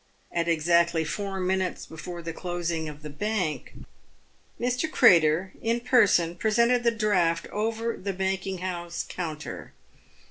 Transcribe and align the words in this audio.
At 0.31 0.47
exactly 0.47 1.05
four 1.05 1.39
minutes 1.39 1.85
before 1.85 2.23
the 2.23 2.33
closing 2.33 2.89
of 2.89 3.03
the 3.03 3.09
bank, 3.11 3.73
Mr. 4.59 4.89
Crater 4.89 5.53
in 5.61 5.79
person 5.79 6.35
pre 6.37 6.49
sented 6.49 6.81
the 6.81 6.89
draft 6.89 7.45
over 7.51 7.95
the 7.95 8.11
banking 8.11 8.57
house 8.57 9.05
counter. 9.07 9.73